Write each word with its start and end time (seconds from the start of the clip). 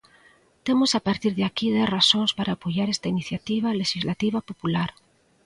Temos 0.67 0.91
a 0.95 1.01
partir 1.07 1.31
de 1.37 1.43
aquí 1.49 1.67
dez 1.77 1.87
razóns 1.97 2.31
para 2.37 2.51
apoiar 2.53 2.87
esta 2.89 3.11
iniciativa 3.15 3.77
lexislativa 3.81 4.39
popular. 4.49 4.89